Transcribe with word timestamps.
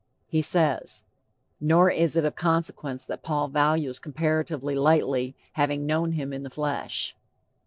He 0.25 0.41
says: 0.41 1.03
"Nor 1.59 1.91
is 1.91 2.17
it 2.17 2.25
of 2.25 2.33
consequence 2.33 3.05
that 3.05 3.21
Paul 3.21 3.49
values 3.49 3.99
comparatively 3.99 4.73
lightly, 4.73 5.35
having 5.51 5.85
known 5.85 6.13
him 6.13 6.33
in 6.33 6.41
the 6.41 6.49
flesh." 6.49 7.15